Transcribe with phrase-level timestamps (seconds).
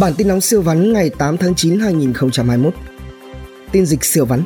[0.00, 2.74] Bản tin nóng siêu vắn ngày 8 tháng 9 2021.
[3.72, 4.42] Tin dịch siêu vắn.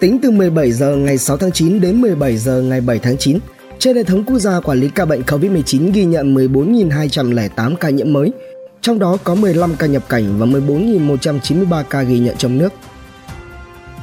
[0.00, 3.38] Tính từ 17 giờ ngày 6 tháng 9 đến 17 giờ ngày 7 tháng 9,
[3.78, 8.12] trên hệ thống quốc gia quản lý ca bệnh COVID-19 ghi nhận 14.208 ca nhiễm
[8.12, 8.32] mới,
[8.80, 12.72] trong đó có 15 ca nhập cảnh và 14.193 ca ghi nhận trong nước.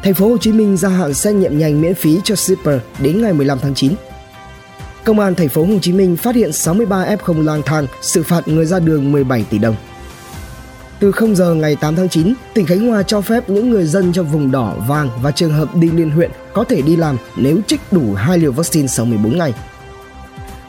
[0.03, 3.21] Thành phố Hồ Chí Minh gia hạn xét nghiệm nhanh miễn phí cho shipper đến
[3.21, 3.91] ngày 15 tháng 9.
[5.03, 8.47] Công an thành phố Hồ Chí Minh phát hiện 63 F0 lang thang, xử phạt
[8.47, 9.75] người ra đường 17 tỷ đồng.
[11.05, 14.13] Từ 0 giờ ngày 8 tháng 9, tỉnh Khánh Hòa cho phép những người dân
[14.13, 17.59] trong vùng đỏ, vàng và trường hợp đi liên huyện có thể đi làm nếu
[17.67, 19.53] trích đủ 2 liều vaccine sau 14 ngày.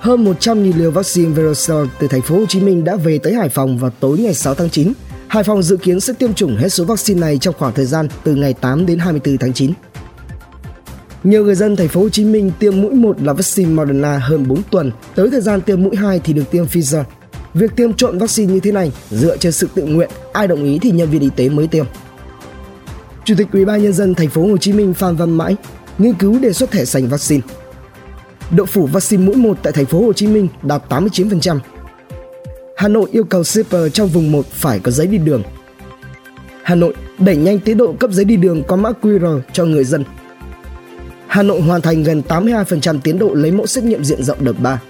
[0.00, 3.48] Hơn 100.000 liều vaccine Verocell từ thành phố Hồ Chí Minh đã về tới Hải
[3.48, 4.92] Phòng vào tối ngày 6 tháng 9.
[5.28, 8.08] Hải Phòng dự kiến sẽ tiêm chủng hết số vaccine này trong khoảng thời gian
[8.24, 9.72] từ ngày 8 đến 24 tháng 9.
[11.24, 14.48] Nhiều người dân thành phố Hồ Chí Minh tiêm mũi 1 là vaccine Moderna hơn
[14.48, 17.02] 4 tuần, tới thời gian tiêm mũi 2 thì được tiêm Pfizer.
[17.56, 20.78] Việc tiêm trộn vaccine như thế này dựa trên sự tự nguyện, ai đồng ý
[20.78, 21.84] thì nhân viên y tế mới tiêm.
[23.24, 25.56] Chủ tịch Ủy ban nhân dân thành phố Hồ Chí Minh Phan Văn Mãi
[25.98, 27.42] nghiên cứu đề xuất thẻ xanh vaccine.
[28.56, 31.58] Độ phủ vaccine mũi 1 tại thành phố Hồ Chí Minh đạt 89%.
[32.76, 35.42] Hà Nội yêu cầu shipper trong vùng 1 phải có giấy đi đường.
[36.62, 39.84] Hà Nội đẩy nhanh tiến độ cấp giấy đi đường có mã QR cho người
[39.84, 40.04] dân.
[41.26, 44.60] Hà Nội hoàn thành gần 82% tiến độ lấy mẫu xét nghiệm diện rộng đợt
[44.60, 44.80] 3.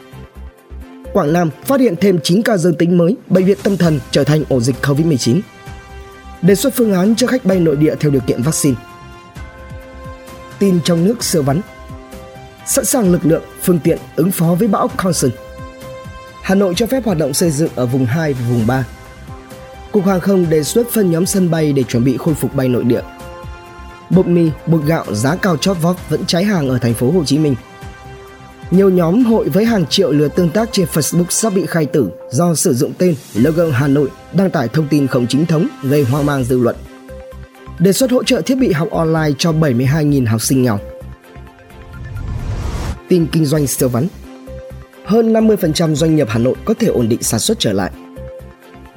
[1.16, 4.24] Quảng Nam phát hiện thêm 9 ca dương tính mới, bệnh viện tâm thần trở
[4.24, 5.40] thành ổ dịch COVID-19.
[6.42, 8.76] Đề xuất phương án cho khách bay nội địa theo điều kiện vaccine.
[10.58, 11.60] Tin trong nước sơ vắn.
[12.66, 15.30] Sẵn sàng lực lượng, phương tiện ứng phó với bão Conson.
[16.42, 18.84] Hà Nội cho phép hoạt động xây dựng ở vùng 2 và vùng 3.
[19.92, 22.68] Cục Hàng không đề xuất phân nhóm sân bay để chuẩn bị khôi phục bay
[22.68, 23.02] nội địa.
[24.10, 27.24] Bột mì, bột gạo giá cao chót vót vẫn cháy hàng ở thành phố Hồ
[27.24, 27.54] Chí Minh–
[28.70, 32.10] nhiều nhóm hội với hàng triệu lượt tương tác trên Facebook sắp bị khai tử
[32.30, 36.02] do sử dụng tên logo Hà Nội đăng tải thông tin không chính thống gây
[36.02, 36.76] hoang mang dư luận.
[37.78, 40.78] Đề xuất hỗ trợ thiết bị học online cho 72.000 học sinh nghèo.
[43.08, 44.08] Tin kinh doanh siêu vắn
[45.04, 47.90] Hơn 50% doanh nghiệp Hà Nội có thể ổn định sản xuất trở lại.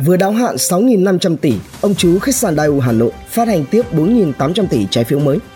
[0.05, 3.81] Vừa đáo hạn 6.500 tỷ, ông chú khách sạn Daewoo Hà Nội phát hành tiếp
[3.91, 5.37] 4.800 tỷ trái phiếu mới–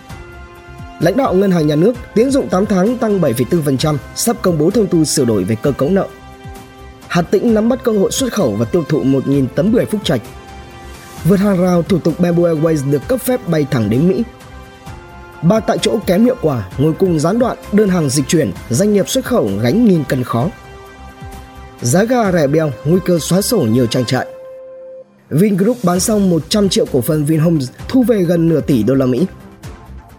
[1.03, 4.69] Lãnh đạo Ngân hàng Nhà nước tiến dụng 8 tháng tăng 7,4%, sắp công bố
[4.69, 6.07] thông tư sửa đổi về cơ cấu nợ.
[7.07, 10.01] Hà Tĩnh nắm bắt cơ hội xuất khẩu và tiêu thụ 1.000 tấn bưởi phúc
[10.03, 10.21] trạch.
[11.23, 14.23] Vượt hàng rào, thủ tục Bamboo Airways được cấp phép bay thẳng đến Mỹ.
[15.41, 18.93] Ba tại chỗ kém hiệu quả, ngồi cùng gián đoạn, đơn hàng dịch chuyển, doanh
[18.93, 20.49] nghiệp xuất khẩu gánh nghìn cân khó.
[21.81, 24.27] Giá gà rẻ bèo nguy cơ xóa sổ nhiều trang trại.
[25.29, 29.05] Vingroup bán xong 100 triệu cổ phần Vinhomes, thu về gần nửa tỷ đô la
[29.05, 29.25] Mỹ.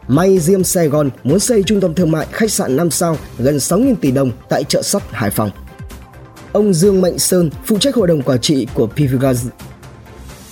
[0.09, 3.57] May Diêm Sài Gòn muốn xây trung tâm thương mại khách sạn 5 sao gần
[3.57, 5.51] 6.000 tỷ đồng tại chợ sắt Hải Phòng.
[6.53, 9.47] Ông Dương Mạnh Sơn, phụ trách hội đồng quản trị của PVGas,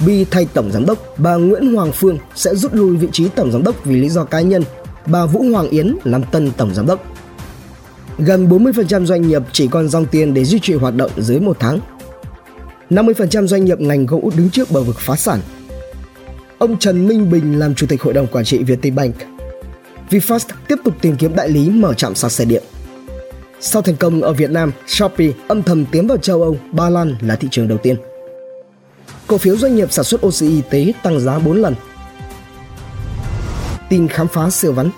[0.07, 3.53] Bi thay tổng giám đốc, bà Nguyễn Hoàng Phương sẽ rút lui vị trí tổng
[3.53, 4.63] giám đốc vì lý do cá nhân.
[5.07, 7.05] Bà Vũ Hoàng Yến làm tân tổng giám đốc.
[8.19, 11.57] Gần 40% doanh nghiệp chỉ còn dòng tiền để duy trì hoạt động dưới một
[11.61, 11.81] tháng.
[12.91, 15.41] 50% doanh nghiệp ngành gỗ đứng trước bờ vực phá sản.
[16.59, 19.15] Ông Trần Minh Bình làm chủ tịch hội đồng quản trị Vietinbank
[20.13, 22.63] VinFast tiếp tục tìm kiếm đại lý mở trạm sạc xe điện.
[23.61, 27.17] Sau thành công ở Việt Nam, Shopee âm thầm tiến vào châu Âu, Ba Lan
[27.21, 27.97] là thị trường đầu tiên.
[29.27, 31.75] Cổ phiếu doanh nghiệp sản xuất oxy y tế tăng giá 4 lần.
[33.89, 34.91] Tin khám phá siêu vắn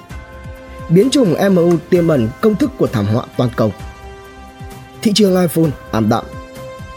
[0.89, 3.73] Biến chủng MU tiềm ẩn công thức của thảm họa toàn cầu.
[5.03, 6.25] Thị trường iPhone ảm đạm.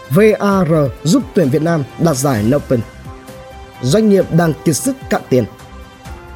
[0.10, 2.80] VAR giúp tuyển Việt Nam đạt giải Open.
[3.82, 5.46] Doanh nghiệp đang kiệt sức cạn tiền–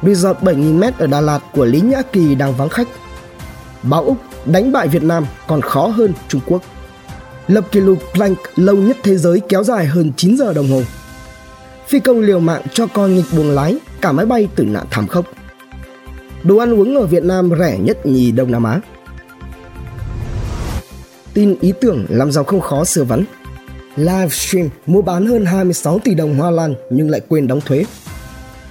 [0.02, 2.88] resort 7.000m ở Đà Lạt của Lý Nhã Kỳ đang vắng khách.
[3.82, 6.62] Báo Úc đánh bại Việt Nam còn khó hơn Trung Quốc.
[7.48, 10.82] Lập kỷ lục Planck lâu nhất thế giới kéo dài hơn 9 giờ đồng hồ.
[11.88, 15.06] Phi công liều mạng cho con nghịch buồng lái, cả máy bay tử nạn thảm
[15.06, 15.26] khốc.
[16.42, 18.80] Đồ ăn uống ở Việt Nam rẻ nhất nhì Đông Nam Á.
[21.34, 23.24] Tin ý tưởng làm giàu không khó sửa vắn.
[23.96, 27.84] Livestream mua bán hơn 26 tỷ đồng hoa lan nhưng lại quên đóng thuế.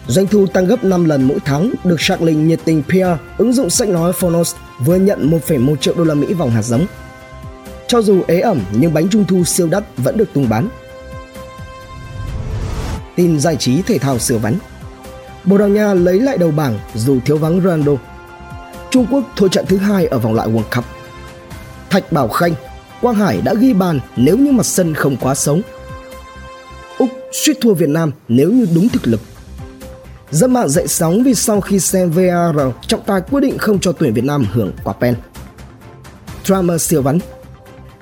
[0.07, 3.69] Doanh thu tăng gấp 5 lần mỗi tháng được Sharklink nhiệt tình PR, ứng dụng
[3.69, 4.56] sách nói Phonos
[4.86, 6.86] vừa nhận 1,1 triệu đô la Mỹ vòng hạt giống.
[7.88, 10.69] Cho dù ế ẩm nhưng bánh trung thu siêu đắt vẫn được tung bán.
[13.15, 14.57] Tin giải trí thể thao sửa vắn
[15.44, 17.92] Bồ Đào Nha lấy lại đầu bảng dù thiếu vắng Ronaldo.
[18.89, 20.86] Trung Quốc thua trận thứ hai ở vòng loại World Cup.
[21.89, 22.54] Thạch Bảo Khanh,
[23.01, 25.62] Quang Hải đã ghi bàn nếu như mặt sân không quá sống.
[26.97, 29.19] Úc suýt thua Việt Nam nếu như đúng thực lực.
[30.31, 32.56] Dân mạng dậy sóng vì sau khi xem VAR,
[32.88, 35.16] trọng tài quyết định không cho tuyển Việt Nam hưởng quả pen.
[36.44, 37.19] Drama siêu vắn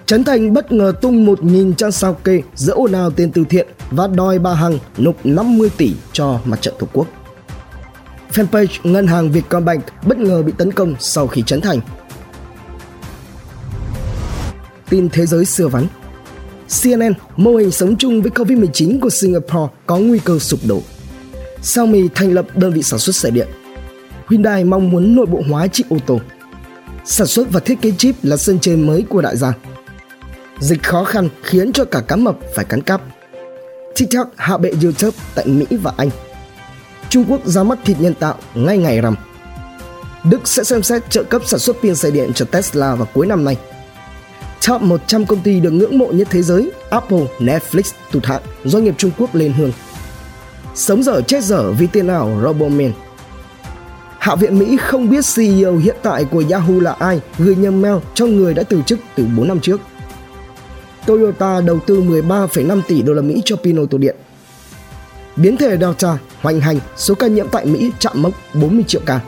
[0.05, 3.67] Trấn Thành bất ngờ tung 1.000 trang sao kê giữa ồn ào tiền từ thiện
[3.91, 7.07] và đòi bà Hằng nộp 50 tỷ cho mặt trận Tổ quốc.
[8.31, 11.79] Fanpage Ngân hàng Vietcombank bất ngờ bị tấn công sau khi Trấn Thành.
[14.89, 15.87] Tin thế giới xưa vắn
[16.83, 20.81] CNN, mô hình sống chung với Covid-19 của Singapore có nguy cơ sụp đổ.
[21.61, 23.47] Xiaomi thành lập đơn vị sản xuất xe điện.
[24.29, 26.19] Hyundai mong muốn nội bộ hóa chip ô tô.
[27.05, 29.53] Sản xuất và thiết kế chip là sân chơi mới của đại gia.
[30.59, 33.01] Dịch khó khăn khiến cho cả cá mập phải cắn cắp.
[33.95, 36.09] TikTok hạ bệ YouTube tại Mỹ và Anh.
[37.09, 39.15] Trung Quốc ra mắt thịt nhân tạo ngay ngày rằm.
[40.23, 43.27] Đức sẽ xem xét trợ cấp sản xuất pin xe điện cho Tesla vào cuối
[43.27, 43.57] năm nay.
[44.67, 48.83] Top 100 công ty được ngưỡng mộ nhất thế giới, Apple, Netflix tụt hạng, doanh
[48.83, 49.71] nghiệp Trung Quốc lên hương.
[50.79, 52.91] Sống dở chết dở vì tiền ảo Robomin
[54.19, 57.95] Hạ viện Mỹ không biết CEO hiện tại của Yahoo là ai gửi nhầm mail
[58.13, 59.81] cho người đã từ chức từ 4 năm trước.
[61.05, 64.15] Toyota đầu tư 13,5 tỷ đô la Mỹ cho pin ô tô điện.
[65.35, 69.19] Biến thể Delta hoành hành, số ca nhiễm tại Mỹ chạm mốc 40 triệu ca.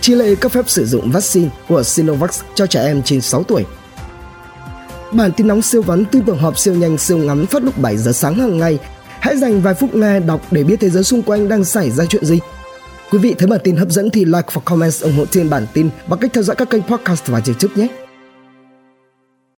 [0.00, 3.64] Chile cấp phép sử dụng vaccine của Sinovac cho trẻ em trên 6 tuổi.
[5.12, 7.96] Bản tin nóng siêu vắn tin tưởng họp siêu nhanh siêu ngắn phát lúc 7
[7.96, 8.78] giờ sáng hàng ngày.
[9.22, 12.04] Hãy dành vài phút nghe đọc để biết thế giới xung quanh đang xảy ra
[12.04, 12.38] chuyện gì.
[13.10, 15.66] Quý vị thấy bản tin hấp dẫn thì like và comment ủng hộ trên bản
[15.72, 17.88] tin bằng cách theo dõi các kênh podcast và YouTube nhé.